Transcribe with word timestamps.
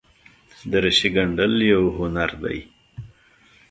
دریشي 0.71 1.09
ګنډل 1.15 1.53
یوه 1.71 1.89
هنر 1.97 2.31
دی. 2.43 2.59